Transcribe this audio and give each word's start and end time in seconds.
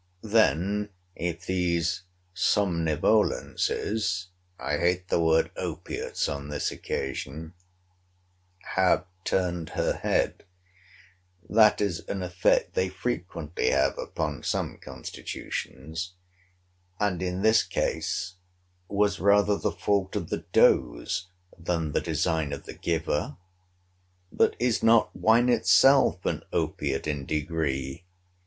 Then, 0.23 0.89
if 1.15 1.45
these 1.45 2.01
somnivolencies 2.33 4.29
[I 4.57 4.77
hate 4.79 5.09
the 5.09 5.19
word 5.19 5.51
opiates 5.55 6.27
on 6.27 6.49
this 6.49 6.71
occasion,] 6.71 7.53
have 8.73 9.05
turned 9.23 9.69
her 9.77 9.93
head, 9.93 10.43
that 11.47 11.81
is 11.81 11.99
an 12.07 12.23
effect 12.23 12.73
they 12.73 12.89
frequently 12.89 13.69
have 13.69 13.95
upon 13.99 14.41
some 14.41 14.79
constitutions; 14.79 16.13
and 16.99 17.21
in 17.21 17.43
this 17.43 17.61
case 17.61 18.37
was 18.87 19.19
rather 19.19 19.55
the 19.55 19.71
fault 19.71 20.15
of 20.15 20.31
the 20.31 20.45
dose 20.51 21.27
than 21.59 21.91
the 21.91 22.01
design 22.01 22.51
of 22.53 22.63
the 22.63 22.73
giver. 22.73 23.37
But 24.31 24.55
is 24.57 24.81
not 24.81 25.15
wine 25.15 25.47
itself 25.47 26.25
an 26.25 26.41
opiate 26.51 27.05
in 27.05 27.27
degree? 27.27 28.03